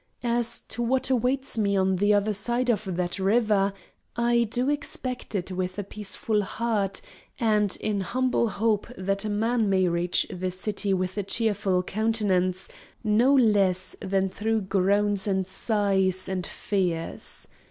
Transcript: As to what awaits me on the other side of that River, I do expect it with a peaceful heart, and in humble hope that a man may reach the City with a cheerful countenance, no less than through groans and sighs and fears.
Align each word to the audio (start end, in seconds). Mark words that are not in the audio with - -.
As 0.23 0.61
to 0.61 0.81
what 0.81 1.11
awaits 1.11 1.59
me 1.59 1.77
on 1.77 1.97
the 1.97 2.11
other 2.11 2.33
side 2.33 2.71
of 2.71 2.95
that 2.95 3.19
River, 3.19 3.71
I 4.15 4.47
do 4.49 4.67
expect 4.67 5.35
it 5.35 5.51
with 5.51 5.77
a 5.77 5.83
peaceful 5.83 6.41
heart, 6.41 7.01
and 7.39 7.77
in 7.79 8.01
humble 8.01 8.49
hope 8.49 8.87
that 8.97 9.25
a 9.25 9.29
man 9.29 9.69
may 9.69 9.87
reach 9.87 10.25
the 10.31 10.49
City 10.49 10.91
with 10.91 11.19
a 11.19 11.23
cheerful 11.23 11.83
countenance, 11.83 12.67
no 13.03 13.35
less 13.35 13.95
than 14.01 14.27
through 14.27 14.61
groans 14.61 15.27
and 15.27 15.45
sighs 15.45 16.27
and 16.27 16.47
fears. 16.47 17.47